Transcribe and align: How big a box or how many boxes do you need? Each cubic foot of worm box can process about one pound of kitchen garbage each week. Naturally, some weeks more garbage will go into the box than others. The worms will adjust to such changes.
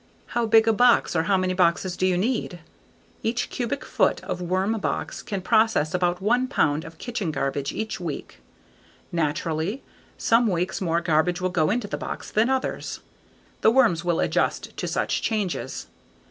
How 0.33 0.47
big 0.47 0.67
a 0.67 0.73
box 0.73 1.15
or 1.15 1.25
how 1.29 1.37
many 1.37 1.53
boxes 1.53 1.95
do 1.95 2.07
you 2.07 2.17
need? 2.17 2.57
Each 3.21 3.51
cubic 3.51 3.85
foot 3.85 4.19
of 4.23 4.41
worm 4.41 4.71
box 4.79 5.21
can 5.21 5.43
process 5.43 5.93
about 5.93 6.19
one 6.23 6.47
pound 6.47 6.83
of 6.85 6.97
kitchen 6.97 7.29
garbage 7.29 7.71
each 7.71 7.99
week. 7.99 8.39
Naturally, 9.11 9.83
some 10.17 10.47
weeks 10.47 10.81
more 10.81 11.01
garbage 11.01 11.39
will 11.39 11.49
go 11.51 11.69
into 11.69 11.87
the 11.87 11.97
box 12.01 12.31
than 12.31 12.49
others. 12.49 13.01
The 13.61 13.69
worms 13.69 14.03
will 14.03 14.19
adjust 14.19 14.75
to 14.77 14.87
such 14.87 15.21
changes. 15.21 15.85